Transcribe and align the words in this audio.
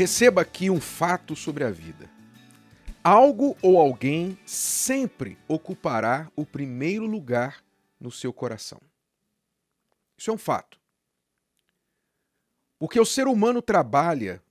Receba 0.00 0.40
aqui 0.40 0.70
um 0.70 0.80
fato 0.80 1.36
sobre 1.36 1.62
a 1.62 1.70
vida. 1.70 2.10
Algo 3.04 3.54
ou 3.60 3.78
alguém 3.78 4.38
sempre 4.46 5.36
ocupará 5.46 6.32
o 6.34 6.46
primeiro 6.46 7.04
lugar 7.04 7.62
no 8.00 8.10
seu 8.10 8.32
coração. 8.32 8.80
Isso 10.16 10.30
é 10.30 10.32
um 10.32 10.38
fato. 10.38 10.80
Porque 12.78 12.98
o 12.98 13.04
ser 13.04 13.26
humano 13.26 13.60
trabalha 13.60 14.42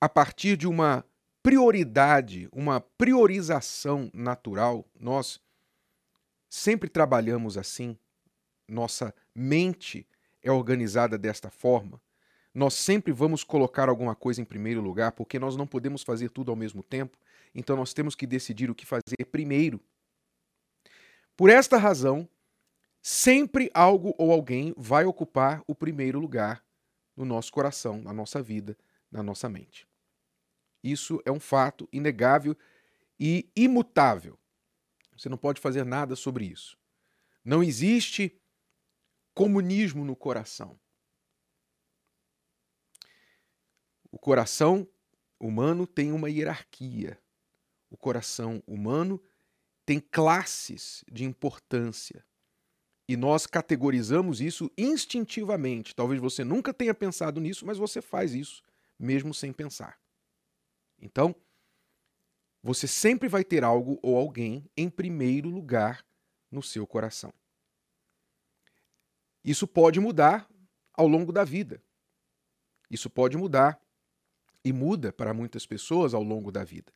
a 0.00 0.08
partir 0.08 0.56
de 0.56 0.68
uma 0.68 1.04
prioridade, 1.42 2.48
uma 2.52 2.80
priorização 2.80 4.08
natural. 4.14 4.86
Nós 5.00 5.40
sempre 6.48 6.88
trabalhamos 6.88 7.58
assim. 7.58 7.98
Nossa 8.68 9.12
mente 9.34 10.06
é 10.40 10.52
organizada 10.52 11.18
desta 11.18 11.50
forma. 11.50 12.00
Nós 12.54 12.74
sempre 12.74 13.12
vamos 13.12 13.42
colocar 13.42 13.88
alguma 13.88 14.14
coisa 14.14 14.40
em 14.40 14.44
primeiro 14.44 14.80
lugar, 14.80 15.12
porque 15.12 15.38
nós 15.38 15.56
não 15.56 15.66
podemos 15.66 16.02
fazer 16.02 16.30
tudo 16.30 16.50
ao 16.50 16.56
mesmo 16.56 16.82
tempo. 16.82 17.16
Então 17.54 17.76
nós 17.76 17.94
temos 17.94 18.14
que 18.14 18.26
decidir 18.26 18.70
o 18.70 18.74
que 18.74 18.84
fazer 18.84 19.24
primeiro. 19.30 19.80
Por 21.36 21.48
esta 21.48 21.78
razão, 21.78 22.28
sempre 23.00 23.70
algo 23.72 24.14
ou 24.18 24.32
alguém 24.32 24.74
vai 24.76 25.04
ocupar 25.04 25.62
o 25.66 25.74
primeiro 25.74 26.18
lugar 26.18 26.62
no 27.16 27.24
nosso 27.24 27.50
coração, 27.52 28.00
na 28.02 28.12
nossa 28.12 28.42
vida, 28.42 28.76
na 29.10 29.22
nossa 29.22 29.48
mente. 29.48 29.86
Isso 30.82 31.20
é 31.24 31.32
um 31.32 31.40
fato 31.40 31.88
inegável 31.92 32.56
e 33.18 33.48
imutável. 33.56 34.38
Você 35.16 35.28
não 35.28 35.38
pode 35.38 35.60
fazer 35.60 35.84
nada 35.84 36.16
sobre 36.16 36.44
isso. 36.44 36.76
Não 37.44 37.62
existe 37.62 38.38
comunismo 39.34 40.04
no 40.04 40.16
coração. 40.16 40.78
O 44.12 44.18
coração 44.18 44.86
humano 45.40 45.86
tem 45.86 46.12
uma 46.12 46.28
hierarquia. 46.28 47.18
O 47.90 47.96
coração 47.96 48.62
humano 48.66 49.20
tem 49.86 49.98
classes 49.98 51.02
de 51.10 51.24
importância. 51.24 52.24
E 53.08 53.16
nós 53.16 53.46
categorizamos 53.46 54.40
isso 54.40 54.70
instintivamente. 54.76 55.94
Talvez 55.94 56.20
você 56.20 56.44
nunca 56.44 56.72
tenha 56.72 56.94
pensado 56.94 57.40
nisso, 57.40 57.66
mas 57.66 57.78
você 57.78 58.00
faz 58.00 58.34
isso, 58.34 58.62
mesmo 58.98 59.34
sem 59.34 59.52
pensar. 59.52 59.98
Então, 61.00 61.34
você 62.62 62.86
sempre 62.86 63.28
vai 63.28 63.42
ter 63.42 63.64
algo 63.64 63.98
ou 64.02 64.16
alguém 64.16 64.70
em 64.76 64.88
primeiro 64.88 65.48
lugar 65.48 66.06
no 66.50 66.62
seu 66.62 66.86
coração. 66.86 67.32
Isso 69.42 69.66
pode 69.66 69.98
mudar 69.98 70.48
ao 70.94 71.08
longo 71.08 71.32
da 71.32 71.42
vida. 71.42 71.82
Isso 72.88 73.10
pode 73.10 73.36
mudar 73.36 73.82
e 74.64 74.72
muda 74.72 75.12
para 75.12 75.34
muitas 75.34 75.66
pessoas 75.66 76.14
ao 76.14 76.22
longo 76.22 76.50
da 76.52 76.64
vida. 76.64 76.92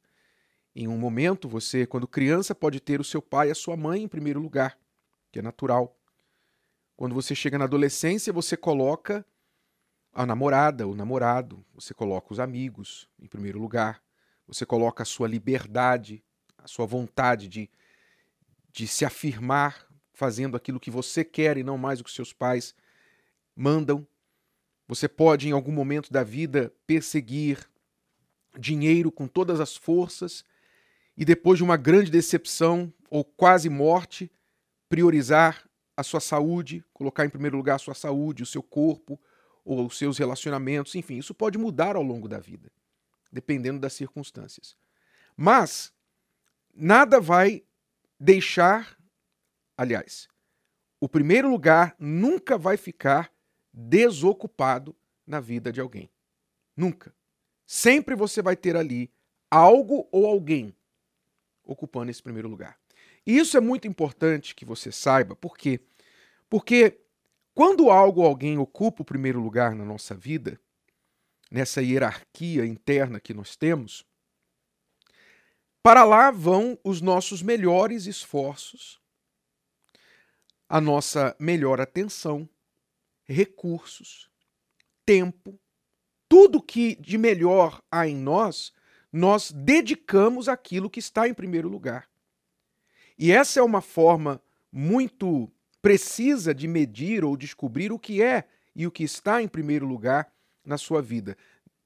Em 0.75 0.87
um 0.87 0.99
momento, 0.99 1.49
você, 1.49 1.87
quando 1.87 2.07
criança, 2.07 2.55
pode 2.55 2.81
ter 2.81 3.01
o 3.01 3.05
seu 3.05 3.23
pai 3.23 3.49
e 3.49 3.51
a 3.51 3.55
sua 3.55 3.77
mãe 3.77 4.03
em 4.03 4.09
primeiro 4.09 4.41
lugar, 4.41 4.79
que 5.33 5.39
é 5.39 5.43
natural. 5.43 5.99
Quando 6.97 7.15
você 7.15 7.35
chega 7.35 7.59
na 7.59 7.65
adolescência, 7.65 8.33
você 8.33 8.57
coloca 8.57 9.25
a 10.13 10.25
namorada, 10.25 10.87
o 10.87 10.95
namorado, 10.95 11.65
você 11.75 11.93
coloca 11.93 12.33
os 12.33 12.41
amigos 12.41 13.09
em 13.19 13.27
primeiro 13.27 13.59
lugar, 13.59 14.03
você 14.47 14.65
coloca 14.65 15.03
a 15.03 15.07
sua 15.07 15.29
liberdade, 15.29 16.23
a 16.59 16.67
sua 16.67 16.87
vontade 16.87 17.49
de, 17.49 17.71
de 18.73 18.87
se 18.87 19.05
afirmar 19.05 19.87
fazendo 20.17 20.57
aquilo 20.57 20.81
que 20.81 20.91
você 20.91 21.23
quer 21.23 21.59
e 21.59 21.63
não 21.63 21.77
mais 21.77 22.01
o 22.01 22.05
que 22.05 22.11
seus 22.11 22.33
pais 22.33 22.75
mandam. 23.55 24.07
Você 24.89 25.09
pode, 25.09 25.49
em 25.49 25.53
algum 25.53 25.73
momento 25.73 26.13
da 26.13 26.23
vida, 26.23 26.73
perseguir 26.87 27.69
dinheiro 28.59 29.11
com 29.11 29.27
todas 29.27 29.61
as 29.61 29.77
forças 29.77 30.45
e, 31.17 31.25
depois 31.25 31.59
de 31.59 31.65
uma 31.65 31.77
grande 31.77 32.11
decepção 32.11 32.93
ou 33.11 33.25
quase 33.25 33.69
morte, 33.69 34.31
priorizar 34.89 35.69
a 35.97 36.03
sua 36.03 36.21
saúde, 36.21 36.85
colocar 36.93 37.25
em 37.25 37.31
primeiro 37.31 37.57
lugar 37.57 37.77
a 37.77 37.79
sua 37.79 37.95
saúde, 37.95 38.43
o 38.43 38.47
seu 38.47 38.63
corpo 38.63 39.19
ou 39.65 39.87
os 39.87 39.99
seus 39.99 40.19
relacionamentos, 40.19 40.95
enfim, 40.95 41.19
isso 41.19 41.35
pode 41.35 41.59
mudar 41.59 41.97
ao 41.97 42.03
longo 42.03 42.29
da 42.29 42.39
vida, 42.39 42.71
dependendo 43.33 43.81
das 43.81 43.95
circunstâncias. 43.95 44.77
Mas 45.37 45.93
nada 46.73 47.21
vai 47.21 47.65
deixar, 48.21 48.97
aliás, 49.77 50.29
o 51.01 51.09
primeiro 51.09 51.51
lugar 51.51 51.97
nunca 51.99 52.57
vai 52.57 52.77
ficar 52.77 53.33
desocupado 53.77 54.97
na 55.27 55.39
vida 55.39 55.71
de 55.71 55.81
alguém. 55.81 56.11
Nunca. 56.75 57.15
Sempre 57.67 58.15
você 58.15 58.41
vai 58.41 58.57
ter 58.57 58.75
ali 58.75 59.11
algo 59.51 60.09
ou 60.11 60.27
alguém 60.27 60.75
ocupando 61.63 62.11
esse 62.11 62.23
primeiro 62.23 62.49
lugar. 62.49 62.79
E 63.27 63.37
isso 63.37 63.57
é 63.57 63.61
muito 63.61 63.87
importante 63.87 64.55
que 64.55 64.65
você 64.65 64.91
saiba, 64.91 65.37
por 65.37 65.59
quê? 65.59 65.81
Porque 66.49 67.01
quando 67.53 67.91
algo 67.91 68.21
ou 68.21 68.27
alguém 68.27 68.57
ocupa 68.57 69.03
o 69.03 69.05
primeiro 69.05 69.41
lugar 69.41 69.75
na 69.75 69.85
nossa 69.85 70.15
vida, 70.15 70.59
nessa 71.51 71.83
hierarquia 71.83 72.65
interna 72.65 73.21
que 73.21 73.35
nós 73.35 73.57
temos, 73.57 74.07
para 75.83 76.05
lá 76.05 76.31
vão 76.31 76.79
os 76.85 77.01
nossos 77.01 77.43
melhores 77.43 78.07
esforços, 78.07 79.01
a 80.69 80.81
nossa 80.81 81.35
melhor 81.39 81.81
atenção, 81.81 82.49
recursos, 83.29 84.31
tempo, 85.05 85.59
tudo 86.29 86.63
que 86.63 86.97
de 86.97 87.17
melhor 87.19 87.83
há 87.91 88.07
em 88.07 88.17
nós, 88.17 88.73
nós 89.13 89.53
dedicamos 89.53 90.49
aquilo 90.49 90.91
que 90.91 91.01
está 91.01 91.29
em 91.29 91.35
primeiro 91.35 91.69
lugar. 91.69 92.09
E 93.19 93.33
essa 93.33 93.61
é 93.61 93.63
uma 93.63 93.81
forma 93.81 94.43
muito 94.71 95.51
precisa 95.81 96.55
de 96.55 96.67
medir 96.67 97.25
ou 97.25 97.37
descobrir 97.37 97.93
o 97.93 97.99
que 97.99 98.23
é 98.23 98.45
e 98.75 98.87
o 98.87 98.91
que 98.91 99.05
está 99.05 99.41
em 99.41 99.49
primeiro 99.49 99.87
lugar 99.87 100.31
na 100.65 100.77
sua 100.77 101.01
vida. 101.01 101.37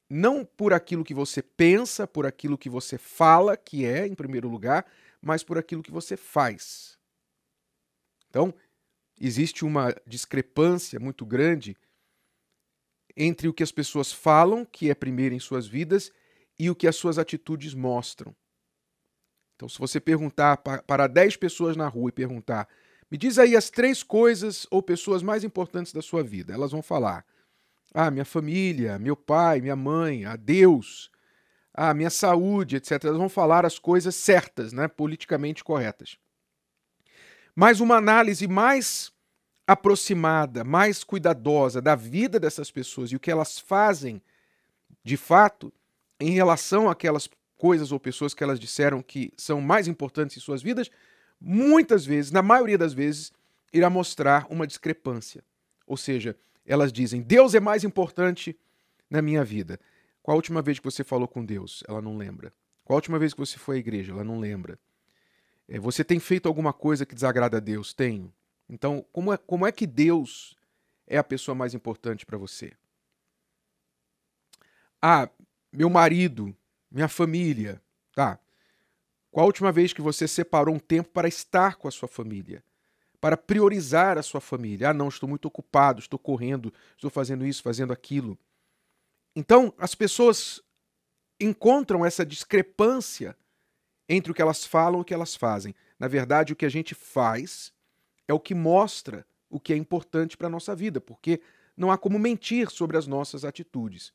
Não 0.09 0.45
por 0.45 0.73
aquilo 0.73 1.05
que 1.05 1.15
você 1.15 1.41
pensa, 1.43 2.07
por 2.07 2.27
aquilo 2.27 2.59
que 2.59 2.69
você 2.69 2.99
fala 2.99 3.57
que 3.57 3.85
é 3.85 4.07
em 4.07 4.15
primeiro 4.15 4.49
lugar, 4.49 4.87
mas 5.21 5.45
por 5.45 5.57
aquilo 5.59 5.83
que 5.83 5.93
você 5.93 6.17
faz. 6.17 6.99
Então, 8.29 8.55
existe 9.21 9.65
uma 9.65 9.95
discrepância 10.07 10.99
muito 10.99 11.27
grande 11.27 11.77
entre 13.17 13.49
o 13.49 13.53
que 13.53 13.63
as 13.63 13.73
pessoas 13.73 14.13
falam, 14.13 14.65
que 14.65 14.91
é 14.91 14.95
primeiro 14.95 15.35
em 15.35 15.41
suas 15.41 15.67
vidas, 15.67 16.11
e 16.59 16.71
o 16.71 16.75
que 16.75 16.87
as 16.87 16.97
suas 16.97 17.19
atitudes 17.19 17.75
mostram. 17.75 18.35
Então, 19.57 19.69
se 19.69 19.79
você 19.79 20.01
perguntar 20.01 20.57
para 20.57 21.07
10 21.07 21.37
pessoas 21.37 21.77
na 21.77 21.87
rua 21.87 22.09
e 22.09 22.13
perguntar, 22.13 22.67
me 23.11 23.19
diz 23.19 23.39
aí 23.39 23.57
as 23.57 23.69
três 23.69 24.03
coisas 24.03 24.67
ou 24.71 24.83
pessoas 24.83 25.23
mais 25.23 25.45
importantes 25.45 25.93
da 25.93 26.01
sua 26.01 26.23
vida, 26.23 26.55
elas 26.55 26.71
vão 26.71 26.83
falar: 26.83 27.27
ah, 27.93 28.11
minha 28.11 28.25
família, 28.25 28.99
meu 28.99 29.17
pai, 29.17 29.61
minha 29.61 29.77
mãe, 29.77 30.25
a 30.25 30.37
Deus, 30.37 31.11
a 31.75 31.93
minha 31.93 32.11
saúde, 32.11 32.77
etc. 32.77 33.05
Elas 33.05 33.19
vão 33.19 33.29
falar 33.29 33.67
as 33.67 33.79
coisas 33.79 34.15
certas, 34.15 34.73
né, 34.73 34.89
politicamente 34.89 35.65
corretas. 35.65 36.17
Mas 37.55 37.81
uma 37.81 37.97
análise 37.97 38.47
mais 38.47 39.13
aproximada, 39.67 40.65
mais 40.65 41.05
cuidadosa 41.05 41.81
da 41.81 41.95
vida 41.95 42.41
dessas 42.41 42.71
pessoas 42.71 43.13
e 43.13 43.17
o 43.17 43.21
que 43.21 43.31
elas 43.31 43.59
fazem 43.59 44.21
de 45.05 45.17
fato 45.17 45.73
em 46.19 46.31
relação 46.31 46.91
àquelas 46.91 47.29
coisas 47.57 47.93
ou 47.93 48.01
pessoas 48.01 48.35
que 48.35 48.43
elas 48.43 48.59
disseram 48.59 49.03
que 49.03 49.33
são 49.37 49.61
mais 49.61 49.87
importantes 49.87 50.37
em 50.37 50.41
suas 50.41 50.63
vidas, 50.63 50.91
muitas 51.41 52.05
vezes, 52.05 52.33
na 52.33 52.43
maioria 52.43 52.77
das 52.77 52.93
vezes, 52.93 53.33
irá 53.73 53.89
mostrar 53.89 54.47
uma 54.51 54.67
discrepância. 54.67 55.45
Ou 55.87 55.97
seja, 55.97 56.37
elas 56.67 56.93
dizem: 56.93 57.23
Deus 57.23 57.55
é 57.55 57.61
mais 57.61 57.85
importante 57.85 58.59
na 59.09 59.23
minha 59.23 59.45
vida. 59.45 59.79
Qual 60.23 60.35
a 60.35 60.37
última 60.37 60.63
vez 60.63 60.79
que 60.79 60.85
você 60.85 61.05
falou 61.05 61.29
com 61.29 61.45
Deus? 61.45 61.83
Ela 61.89 62.01
não 62.01 62.17
lembra. 62.17 62.53
Qual 62.85 62.97
a 62.97 62.99
última 62.99 63.19
vez 63.19 63.33
que 63.33 63.41
você 63.41 63.59
foi 63.59 63.77
à 63.77 63.79
igreja? 63.79 64.13
Ela 64.13 64.25
não 64.25 64.39
lembra. 64.39 64.79
É, 65.71 65.79
você 65.79 66.03
tem 66.03 66.19
feito 66.19 66.49
alguma 66.49 66.73
coisa 66.73 67.07
que 67.07 67.15
desagrada 67.15 67.59
a 67.59 67.61
Deus? 67.61 67.95
Tenho. 67.95 68.35
Então, 68.69 69.07
como 69.13 69.33
é, 69.33 69.37
como 69.37 69.65
é 69.65 69.71
que 69.71 69.87
Deus 69.87 70.57
é 71.07 71.17
a 71.17 71.23
pessoa 71.23 71.55
mais 71.55 71.75
importante 71.75 72.27
para 72.27 72.37
você? 72.37 72.73
Ah, 75.01 75.31
meu 75.73 75.89
marido, 75.89 76.55
minha 76.91 77.09
família. 77.09 77.81
Tá. 78.13 78.41
Qual 79.31 79.45
a 79.45 79.47
última 79.47 79.71
vez 79.71 79.93
que 79.93 80.03
você 80.03 80.27
separou 80.27 80.75
um 80.75 80.79
tempo 80.81 81.11
para 81.11 81.29
estar 81.29 81.77
com 81.77 81.87
a 81.87 81.91
sua 81.93 82.09
família? 82.09 82.65
Para 83.21 83.37
priorizar 83.37 84.19
a 84.19 84.23
sua 84.25 84.41
família? 84.41 84.91
Ah, 84.91 84.95
não, 84.95 85.09
estou 85.09 85.29
muito 85.29 85.47
ocupado, 85.47 86.01
estou 86.01 86.19
correndo, 86.19 86.75
estou 86.97 87.11
fazendo 87.11 87.47
isso, 87.47 87.63
fazendo 87.63 87.93
aquilo. 87.93 88.37
Então, 89.37 89.73
as 89.79 89.95
pessoas 89.95 90.61
encontram 91.39 92.05
essa 92.05 92.27
discrepância 92.27 93.37
entre 94.13 94.33
o 94.33 94.35
que 94.35 94.43
elas 94.43 94.67
falam 94.67 94.99
e 94.99 95.03
o 95.03 95.05
que 95.05 95.15
elas 95.15 95.37
fazem. 95.37 95.73
Na 95.97 96.09
verdade, 96.09 96.53
o 96.53 96.57
que 96.57 96.67
a 96.67 96.69
gente 96.69 96.97
faz 96.97 97.73
é 98.27 98.35
o 98.35 98.41
que 98.41 98.57
mostra 98.57 99.25
o 99.49 99.61
que 99.61 99.73
é 99.73 99.77
importante 99.77 100.37
para 100.37 100.49
a 100.49 100.51
nossa 100.51 100.75
vida, 100.75 101.01
porque 101.01 101.41
não 101.77 101.93
há 101.93 101.97
como 101.97 102.19
mentir 102.19 102.69
sobre 102.71 102.97
as 102.97 103.07
nossas 103.07 103.45
atitudes. 103.45 104.13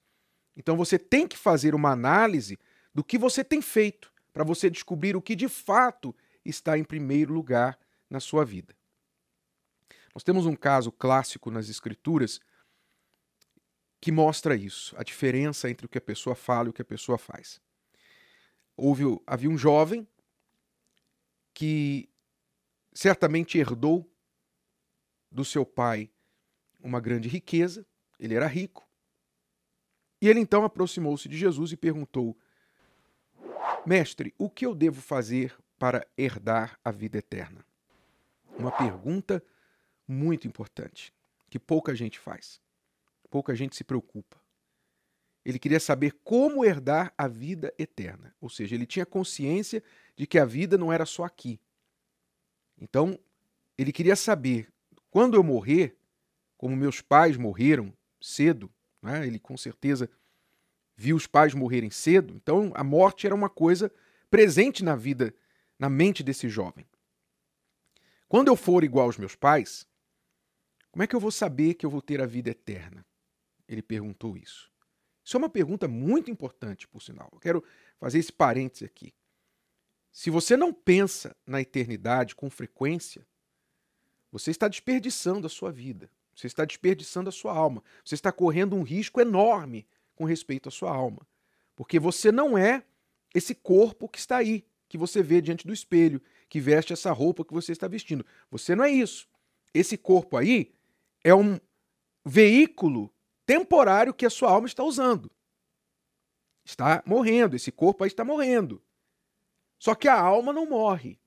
Então 0.55 0.75
você 0.75 0.99
tem 0.99 1.25
que 1.25 1.37
fazer 1.37 1.73
uma 1.73 1.91
análise 1.91 2.59
do 2.93 3.03
que 3.03 3.17
você 3.17 3.41
tem 3.41 3.61
feito 3.61 4.11
para 4.33 4.43
você 4.43 4.69
descobrir 4.69 5.15
o 5.15 5.21
que 5.21 5.35
de 5.35 5.47
fato 5.47 6.13
está 6.43 6.77
em 6.77 6.83
primeiro 6.83 7.33
lugar 7.33 7.79
na 8.09 8.19
sua 8.19 8.43
vida. 8.43 8.75
Nós 10.13 10.23
temos 10.23 10.45
um 10.45 10.55
caso 10.55 10.91
clássico 10.91 11.49
nas 11.49 11.69
Escrituras 11.69 12.39
que 14.01 14.11
mostra 14.11 14.55
isso, 14.55 14.93
a 14.97 15.03
diferença 15.03 15.69
entre 15.69 15.85
o 15.85 15.89
que 15.89 15.97
a 15.97 16.01
pessoa 16.01 16.35
fala 16.35 16.67
e 16.67 16.69
o 16.69 16.73
que 16.73 16.81
a 16.81 16.85
pessoa 16.85 17.17
faz. 17.17 17.61
Houve, 18.77 19.03
havia 19.25 19.49
um 19.49 19.57
jovem 19.57 20.07
que 21.53 22.09
certamente 22.93 23.57
herdou 23.57 24.09
do 25.31 25.45
seu 25.45 25.65
pai 25.65 26.09
uma 26.79 26.99
grande 26.99 27.27
riqueza, 27.27 27.85
ele 28.19 28.35
era 28.35 28.47
rico. 28.47 28.87
E 30.21 30.27
ele 30.27 30.39
então 30.39 30.63
aproximou-se 30.63 31.27
de 31.27 31.37
Jesus 31.37 31.71
e 31.71 31.77
perguntou: 31.77 32.37
Mestre, 33.85 34.33
o 34.37 34.49
que 34.49 34.65
eu 34.65 34.73
devo 34.73 35.01
fazer 35.01 35.55
para 35.77 36.07
herdar 36.17 36.79
a 36.83 36.91
vida 36.91 37.17
eterna? 37.17 37.65
Uma 38.57 38.71
pergunta 38.71 39.43
muito 40.07 40.47
importante, 40.47 41.13
que 41.49 41.59
pouca 41.59 41.93
gente 41.93 42.17
faz, 42.19 42.61
pouca 43.29 43.55
gente 43.55 43.75
se 43.75 43.83
preocupa. 43.83 44.44
Ele 45.45 45.59
queria 45.59 45.79
saber 45.79 46.13
como 46.23 46.65
herdar 46.65 47.13
a 47.15 47.27
vida 47.27 47.71
eterna, 47.77 48.35
ou 48.41 48.49
seja, 48.49 48.73
ele 48.73 48.85
tinha 48.85 49.05
consciência 49.05 49.83
de 50.15 50.25
que 50.25 50.39
a 50.39 50.45
vida 50.45 50.75
não 50.77 50.91
era 50.91 51.05
só 51.05 51.23
aqui. 51.23 51.59
Então, 52.81 53.19
ele 53.77 53.91
queria 53.91 54.15
saber, 54.15 54.67
quando 55.11 55.35
eu 55.35 55.43
morrer, 55.43 55.95
como 56.57 56.75
meus 56.75 56.99
pais 56.99 57.37
morreram 57.37 57.93
cedo, 58.19 58.71
né? 59.01 59.27
ele 59.27 59.37
com 59.37 59.55
certeza 59.55 60.09
viu 60.97 61.15
os 61.15 61.27
pais 61.27 61.53
morrerem 61.53 61.91
cedo, 61.91 62.33
então 62.35 62.71
a 62.73 62.83
morte 62.83 63.27
era 63.27 63.35
uma 63.35 63.49
coisa 63.49 63.91
presente 64.29 64.83
na 64.83 64.95
vida, 64.95 65.33
na 65.77 65.89
mente 65.89 66.23
desse 66.23 66.49
jovem. 66.49 66.87
Quando 68.27 68.47
eu 68.47 68.55
for 68.55 68.83
igual 68.83 69.05
aos 69.05 69.17
meus 69.17 69.35
pais, 69.35 69.85
como 70.91 71.03
é 71.03 71.07
que 71.07 71.15
eu 71.15 71.19
vou 71.19 71.31
saber 71.31 71.75
que 71.75 71.85
eu 71.85 71.89
vou 71.89 72.01
ter 72.01 72.19
a 72.21 72.25
vida 72.25 72.49
eterna? 72.49 73.05
Ele 73.67 73.81
perguntou 73.81 74.35
isso. 74.37 74.71
Isso 75.25 75.35
é 75.35 75.39
uma 75.39 75.49
pergunta 75.49 75.87
muito 75.87 76.29
importante, 76.29 76.87
por 76.87 77.01
sinal. 77.01 77.27
Eu 77.33 77.39
quero 77.39 77.63
fazer 77.99 78.19
esse 78.19 78.31
parêntese 78.31 78.85
aqui. 78.85 79.11
Se 80.11 80.29
você 80.29 80.55
não 80.55 80.71
pensa 80.71 81.35
na 81.47 81.59
eternidade 81.59 82.35
com 82.35 82.47
frequência, 82.47 83.25
você 84.31 84.51
está 84.51 84.67
desperdiçando 84.67 85.47
a 85.47 85.49
sua 85.49 85.71
vida. 85.71 86.11
Você 86.35 86.45
está 86.45 86.63
desperdiçando 86.63 87.27
a 87.27 87.31
sua 87.31 87.53
alma. 87.53 87.83
Você 88.03 88.13
está 88.13 88.31
correndo 88.31 88.75
um 88.75 88.83
risco 88.83 89.19
enorme 89.19 89.87
com 90.15 90.25
respeito 90.25 90.69
à 90.69 90.71
sua 90.71 90.93
alma. 90.93 91.25
Porque 91.75 91.99
você 91.99 92.31
não 92.31 92.55
é 92.55 92.83
esse 93.33 93.55
corpo 93.55 94.07
que 94.07 94.19
está 94.19 94.37
aí, 94.37 94.63
que 94.87 94.97
você 94.97 95.23
vê 95.23 95.41
diante 95.41 95.65
do 95.65 95.73
espelho, 95.73 96.21
que 96.47 96.61
veste 96.61 96.93
essa 96.93 97.11
roupa 97.11 97.43
que 97.43 97.53
você 97.53 97.71
está 97.71 97.87
vestindo. 97.87 98.23
Você 98.51 98.75
não 98.75 98.83
é 98.83 98.91
isso. 98.91 99.27
Esse 99.73 99.97
corpo 99.97 100.37
aí 100.37 100.71
é 101.23 101.33
um 101.33 101.59
veículo 102.23 103.11
temporário 103.45 104.13
que 104.13 104.25
a 104.25 104.29
sua 104.29 104.49
alma 104.49 104.67
está 104.67 104.83
usando. 104.83 105.31
Está 106.63 107.03
morrendo, 107.05 107.55
esse 107.55 107.71
corpo 107.71 108.03
aí 108.03 108.07
está 108.07 108.25
morrendo. 108.25 108.81
Só 109.77 109.93
que 109.93 110.07
a 110.07 110.19
alma 110.19 110.51
não 110.51 110.65
morre. 110.65 111.19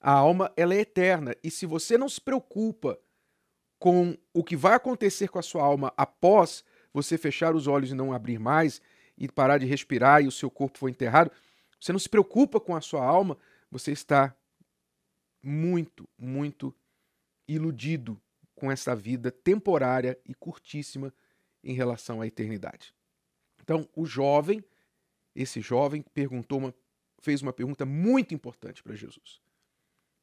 A 0.00 0.12
alma 0.12 0.52
ela 0.56 0.74
é 0.74 0.80
eterna 0.80 1.34
e 1.42 1.50
se 1.50 1.64
você 1.66 1.96
não 1.96 2.08
se 2.08 2.20
preocupa 2.20 2.98
com 3.78 4.16
o 4.32 4.44
que 4.44 4.56
vai 4.56 4.74
acontecer 4.74 5.28
com 5.28 5.38
a 5.38 5.42
sua 5.42 5.62
alma 5.62 5.92
após 5.96 6.64
você 6.92 7.18
fechar 7.18 7.54
os 7.54 7.66
olhos 7.66 7.90
e 7.90 7.94
não 7.94 8.12
abrir 8.12 8.38
mais 8.38 8.80
e 9.16 9.28
parar 9.28 9.58
de 9.58 9.66
respirar 9.66 10.22
e 10.22 10.26
o 10.26 10.32
seu 10.32 10.50
corpo 10.50 10.78
foi 10.78 10.90
enterrado, 10.90 11.30
você 11.80 11.92
não 11.92 11.98
se 11.98 12.08
preocupa 12.08 12.60
com 12.60 12.76
a 12.76 12.80
sua 12.80 13.04
alma, 13.04 13.36
você 13.70 13.90
está 13.90 14.34
muito, 15.42 16.08
muito 16.16 16.74
iludido 17.48 18.20
com 18.54 18.70
essa 18.70 18.94
vida 18.94 19.30
temporária 19.30 20.18
e 20.24 20.34
curtíssima 20.34 21.12
em 21.62 21.74
relação 21.74 22.20
à 22.20 22.26
eternidade. 22.26 22.94
Então, 23.60 23.88
o 23.94 24.04
jovem, 24.04 24.64
esse 25.34 25.60
jovem 25.60 26.02
perguntou 26.14 26.58
uma, 26.58 26.74
fez 27.20 27.42
uma 27.42 27.52
pergunta 27.52 27.84
muito 27.86 28.34
importante 28.34 28.82
para 28.82 28.94
Jesus. 28.94 29.40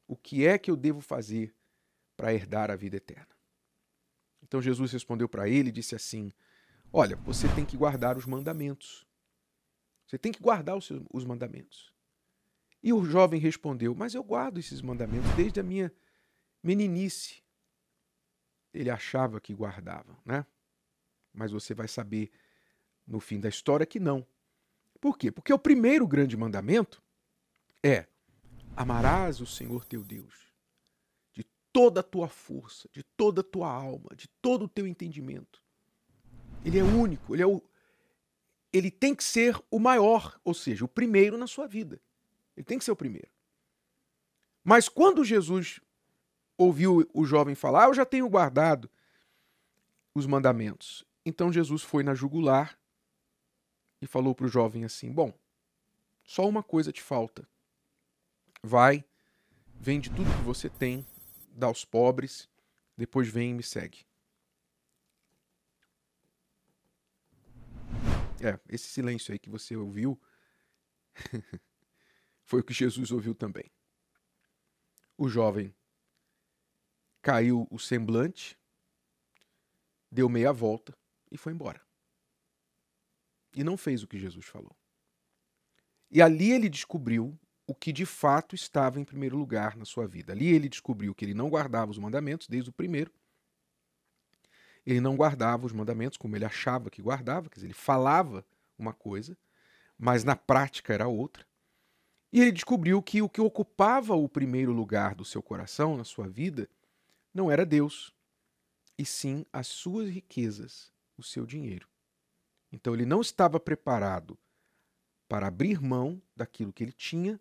O 0.06 0.16
que 0.16 0.46
é 0.46 0.58
que 0.58 0.70
eu 0.70 0.76
devo 0.76 1.00
fazer 1.00 1.54
para 2.16 2.34
herdar 2.34 2.70
a 2.70 2.76
vida 2.76 2.96
eterna? 2.96 3.28
Então 4.42 4.60
Jesus 4.60 4.92
respondeu 4.92 5.28
para 5.28 5.48
ele 5.48 5.68
e 5.68 5.72
disse 5.72 5.94
assim: 5.94 6.32
Olha, 6.92 7.16
você 7.16 7.46
tem 7.54 7.64
que 7.64 7.76
guardar 7.76 8.16
os 8.16 8.26
mandamentos. 8.26 9.06
Você 10.06 10.18
tem 10.18 10.32
que 10.32 10.40
guardar 10.40 10.76
os, 10.76 10.86
seus, 10.86 11.02
os 11.12 11.24
mandamentos. 11.24 11.94
E 12.82 12.92
o 12.92 13.04
jovem 13.04 13.38
respondeu: 13.38 13.94
Mas 13.94 14.14
eu 14.14 14.24
guardo 14.24 14.58
esses 14.58 14.82
mandamentos 14.82 15.30
desde 15.36 15.60
a 15.60 15.62
minha 15.62 15.92
meninice 16.62 17.42
ele 18.72 18.90
achava 18.90 19.40
que 19.40 19.54
guardava, 19.54 20.16
né? 20.24 20.46
Mas 21.32 21.52
você 21.52 21.74
vai 21.74 21.88
saber 21.88 22.30
no 23.06 23.20
fim 23.20 23.40
da 23.40 23.48
história 23.48 23.86
que 23.86 24.00
não. 24.00 24.26
Por 25.00 25.16
quê? 25.16 25.30
Porque 25.30 25.52
o 25.52 25.58
primeiro 25.58 26.06
grande 26.06 26.36
mandamento 26.36 27.02
é: 27.82 28.06
amarás 28.76 29.40
o 29.40 29.46
Senhor 29.46 29.84
teu 29.84 30.04
Deus 30.04 30.52
de 31.32 31.44
toda 31.72 32.00
a 32.00 32.02
tua 32.02 32.28
força, 32.28 32.88
de 32.92 33.02
toda 33.02 33.40
a 33.40 33.44
tua 33.44 33.70
alma, 33.70 34.10
de 34.14 34.28
todo 34.42 34.64
o 34.64 34.68
teu 34.68 34.86
entendimento. 34.86 35.62
Ele 36.64 36.78
é 36.78 36.84
único, 36.84 37.34
ele 37.34 37.42
é 37.42 37.46
o 37.46 37.62
ele 38.72 38.90
tem 38.90 39.14
que 39.14 39.24
ser 39.24 39.60
o 39.68 39.80
maior, 39.80 40.38
ou 40.44 40.54
seja, 40.54 40.84
o 40.84 40.88
primeiro 40.88 41.36
na 41.36 41.48
sua 41.48 41.66
vida. 41.66 42.00
Ele 42.56 42.64
tem 42.64 42.78
que 42.78 42.84
ser 42.84 42.92
o 42.92 42.96
primeiro. 42.96 43.28
Mas 44.62 44.88
quando 44.88 45.24
Jesus 45.24 45.80
ouviu 46.56 47.08
o 47.12 47.24
jovem 47.24 47.54
falar: 47.54 47.84
ah, 47.84 47.88
Eu 47.88 47.94
já 47.94 48.04
tenho 48.04 48.28
guardado 48.28 48.88
os 50.14 50.26
mandamentos. 50.26 51.04
Então 51.24 51.52
Jesus 51.52 51.82
foi 51.82 52.02
na 52.02 52.14
jugular 52.14 52.78
e 54.00 54.06
falou 54.06 54.34
para 54.34 54.46
o 54.46 54.48
jovem 54.48 54.84
assim: 54.84 55.12
Bom, 55.12 55.32
só 56.24 56.48
uma 56.48 56.62
coisa 56.62 56.92
te 56.92 57.02
falta. 57.02 57.46
Vai, 58.62 59.04
vende 59.74 60.10
tudo 60.10 60.30
que 60.36 60.44
você 60.44 60.68
tem, 60.68 61.06
dá 61.50 61.66
aos 61.66 61.84
pobres, 61.84 62.48
depois 62.96 63.28
vem 63.28 63.50
e 63.50 63.54
me 63.54 63.62
segue. 63.62 64.06
É, 68.42 68.58
esse 68.70 68.88
silêncio 68.88 69.32
aí 69.32 69.38
que 69.38 69.50
você 69.50 69.76
ouviu 69.76 70.18
foi 72.42 72.60
o 72.60 72.64
que 72.64 72.72
Jesus 72.72 73.10
ouviu 73.10 73.34
também. 73.34 73.70
O 75.16 75.28
jovem 75.28 75.74
caiu 77.20 77.68
o 77.70 77.78
semblante, 77.78 78.58
deu 80.10 80.26
meia 80.26 80.50
volta 80.54 80.98
e 81.30 81.36
foi 81.36 81.52
embora. 81.52 81.80
E 83.54 83.64
não 83.64 83.76
fez 83.76 84.02
o 84.02 84.06
que 84.06 84.18
Jesus 84.18 84.46
falou. 84.46 84.76
E 86.10 86.20
ali 86.20 86.50
ele 86.50 86.68
descobriu 86.68 87.38
o 87.66 87.74
que 87.74 87.92
de 87.92 88.04
fato 88.04 88.54
estava 88.54 88.98
em 88.98 89.04
primeiro 89.04 89.36
lugar 89.36 89.76
na 89.76 89.84
sua 89.84 90.06
vida. 90.06 90.32
Ali 90.32 90.48
ele 90.48 90.68
descobriu 90.68 91.14
que 91.14 91.24
ele 91.24 91.34
não 91.34 91.48
guardava 91.48 91.90
os 91.90 91.98
mandamentos 91.98 92.48
desde 92.48 92.70
o 92.70 92.72
primeiro. 92.72 93.12
Ele 94.84 95.00
não 95.00 95.14
guardava 95.14 95.66
os 95.66 95.72
mandamentos 95.72 96.18
como 96.18 96.34
ele 96.34 96.44
achava 96.44 96.90
que 96.90 97.02
guardava, 97.02 97.48
quer 97.48 97.56
dizer, 97.56 97.66
ele 97.66 97.74
falava 97.74 98.44
uma 98.76 98.92
coisa, 98.92 99.36
mas 99.96 100.24
na 100.24 100.34
prática 100.34 100.92
era 100.92 101.06
outra. 101.06 101.46
E 102.32 102.40
ele 102.40 102.52
descobriu 102.52 103.02
que 103.02 103.22
o 103.22 103.28
que 103.28 103.40
ocupava 103.40 104.14
o 104.14 104.28
primeiro 104.28 104.72
lugar 104.72 105.14
do 105.14 105.24
seu 105.24 105.42
coração, 105.42 105.96
na 105.96 106.04
sua 106.04 106.28
vida, 106.28 106.68
não 107.32 107.50
era 107.50 107.66
Deus, 107.66 108.12
e 108.98 109.04
sim 109.04 109.44
as 109.52 109.66
suas 109.66 110.08
riquezas, 110.08 110.92
o 111.20 111.24
seu 111.24 111.46
dinheiro. 111.46 111.88
Então 112.72 112.94
ele 112.94 113.06
não 113.06 113.20
estava 113.20 113.58
preparado 113.58 114.38
para 115.28 115.46
abrir 115.46 115.80
mão 115.80 116.20
daquilo 116.34 116.72
que 116.72 116.82
ele 116.82 116.92
tinha 116.92 117.40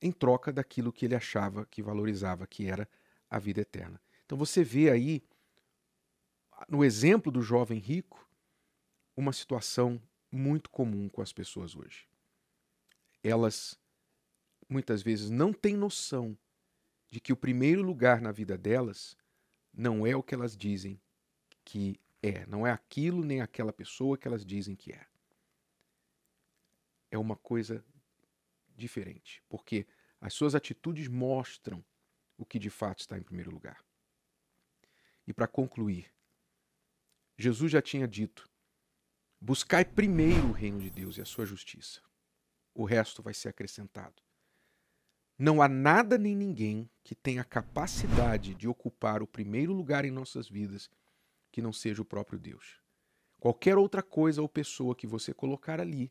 em 0.00 0.10
troca 0.10 0.52
daquilo 0.52 0.92
que 0.92 1.04
ele 1.04 1.14
achava 1.14 1.64
que 1.64 1.80
valorizava, 1.80 2.46
que 2.46 2.66
era 2.66 2.88
a 3.30 3.38
vida 3.38 3.60
eterna. 3.60 4.00
Então 4.26 4.36
você 4.36 4.64
vê 4.64 4.90
aí, 4.90 5.22
no 6.68 6.84
exemplo 6.84 7.30
do 7.30 7.40
jovem 7.40 7.78
rico, 7.78 8.28
uma 9.16 9.32
situação 9.32 10.02
muito 10.30 10.68
comum 10.70 11.08
com 11.08 11.22
as 11.22 11.32
pessoas 11.32 11.76
hoje. 11.76 12.08
Elas 13.22 13.78
muitas 14.68 15.02
vezes 15.02 15.30
não 15.30 15.52
têm 15.52 15.76
noção 15.76 16.36
de 17.08 17.20
que 17.20 17.32
o 17.32 17.36
primeiro 17.36 17.82
lugar 17.82 18.20
na 18.20 18.32
vida 18.32 18.58
delas 18.58 19.16
não 19.72 20.06
é 20.06 20.16
o 20.16 20.22
que 20.22 20.34
elas 20.34 20.56
dizem 20.56 21.00
que 21.64 22.00
é, 22.22 22.46
não 22.46 22.66
é 22.66 22.70
aquilo 22.70 23.24
nem 23.24 23.40
aquela 23.40 23.72
pessoa 23.72 24.16
que 24.16 24.28
elas 24.28 24.44
dizem 24.44 24.76
que 24.76 24.92
é. 24.92 25.06
É 27.10 27.18
uma 27.18 27.36
coisa 27.36 27.84
diferente, 28.76 29.42
porque 29.48 29.86
as 30.20 30.32
suas 30.32 30.54
atitudes 30.54 31.08
mostram 31.08 31.84
o 32.38 32.46
que 32.46 32.58
de 32.58 32.70
fato 32.70 33.00
está 33.00 33.18
em 33.18 33.22
primeiro 33.22 33.50
lugar. 33.50 33.84
E 35.26 35.32
para 35.32 35.46
concluir, 35.46 36.12
Jesus 37.36 37.72
já 37.72 37.82
tinha 37.82 38.06
dito 38.06 38.50
Buscai 39.44 39.84
primeiro 39.84 40.50
o 40.50 40.52
reino 40.52 40.78
de 40.78 40.88
Deus 40.88 41.18
e 41.18 41.20
a 41.20 41.24
sua 41.24 41.44
justiça. 41.44 42.00
O 42.72 42.84
resto 42.84 43.20
vai 43.20 43.34
ser 43.34 43.48
acrescentado. 43.48 44.22
Não 45.36 45.60
há 45.60 45.66
nada 45.66 46.16
nem 46.16 46.36
ninguém 46.36 46.88
que 47.02 47.16
tenha 47.16 47.42
capacidade 47.42 48.54
de 48.54 48.68
ocupar 48.68 49.20
o 49.20 49.26
primeiro 49.26 49.72
lugar 49.72 50.04
em 50.04 50.12
nossas 50.12 50.48
vidas 50.48 50.88
que 51.52 51.62
não 51.62 51.72
seja 51.72 52.02
o 52.02 52.04
próprio 52.04 52.38
Deus. 52.38 52.80
Qualquer 53.38 53.76
outra 53.76 54.02
coisa 54.02 54.40
ou 54.40 54.48
pessoa 54.48 54.96
que 54.96 55.06
você 55.06 55.34
colocar 55.34 55.80
ali 55.80 56.10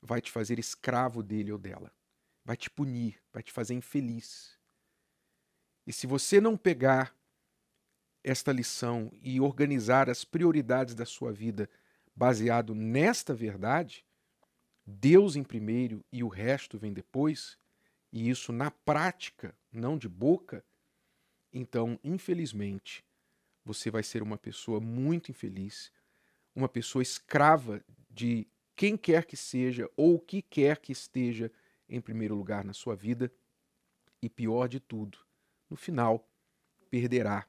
vai 0.00 0.20
te 0.20 0.30
fazer 0.30 0.58
escravo 0.58 1.22
dele 1.22 1.50
ou 1.50 1.58
dela, 1.58 1.92
vai 2.44 2.56
te 2.56 2.70
punir, 2.70 3.20
vai 3.32 3.42
te 3.42 3.50
fazer 3.50 3.74
infeliz. 3.74 4.58
E 5.86 5.92
se 5.92 6.06
você 6.06 6.40
não 6.40 6.56
pegar 6.56 7.14
esta 8.22 8.52
lição 8.52 9.10
e 9.20 9.40
organizar 9.40 10.08
as 10.08 10.24
prioridades 10.24 10.94
da 10.94 11.04
sua 11.04 11.32
vida 11.32 11.68
baseado 12.14 12.74
nesta 12.74 13.34
verdade, 13.34 14.06
Deus 14.86 15.36
em 15.36 15.42
primeiro 15.42 16.04
e 16.12 16.22
o 16.22 16.28
resto 16.28 16.78
vem 16.78 16.92
depois, 16.92 17.58
e 18.12 18.30
isso 18.30 18.52
na 18.52 18.70
prática, 18.70 19.56
não 19.72 19.98
de 19.98 20.08
boca, 20.08 20.64
então, 21.52 21.98
infelizmente, 22.02 23.04
você 23.64 23.90
vai 23.90 24.02
ser 24.02 24.22
uma 24.22 24.36
pessoa 24.36 24.80
muito 24.80 25.30
infeliz, 25.30 25.90
uma 26.54 26.68
pessoa 26.68 27.02
escrava 27.02 27.82
de 28.10 28.46
quem 28.76 28.96
quer 28.96 29.24
que 29.24 29.36
seja 29.36 29.88
ou 29.96 30.16
o 30.16 30.20
que 30.20 30.42
quer 30.42 30.78
que 30.78 30.92
esteja 30.92 31.50
em 31.88 32.00
primeiro 32.00 32.34
lugar 32.34 32.64
na 32.64 32.72
sua 32.72 32.94
vida, 32.94 33.32
e 34.22 34.28
pior 34.28 34.68
de 34.68 34.80
tudo, 34.80 35.18
no 35.68 35.76
final, 35.76 36.26
perderá 36.90 37.46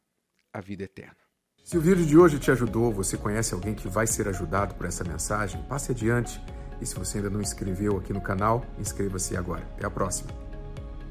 a 0.51 0.59
vida 0.59 0.83
eterna. 0.83 1.17
Se 1.63 1.77
o 1.77 1.81
vídeo 1.81 2.05
de 2.05 2.17
hoje 2.17 2.37
te 2.37 2.51
ajudou, 2.51 2.91
você 2.91 3.17
conhece 3.17 3.53
alguém 3.53 3.73
que 3.73 3.87
vai 3.87 4.05
ser 4.05 4.27
ajudado 4.27 4.75
por 4.75 4.85
essa 4.85 5.03
mensagem, 5.03 5.63
passe 5.63 5.91
adiante. 5.91 6.39
E 6.81 6.85
se 6.85 6.93
você 6.93 7.17
ainda 7.17 7.29
não 7.29 7.41
inscreveu 7.41 7.97
aqui 7.97 8.13
no 8.13 8.21
canal, 8.21 8.65
inscreva-se 8.77 9.35
agora. 9.35 9.63
Até 9.73 9.85
a 9.85 9.89
próxima. 9.89 10.44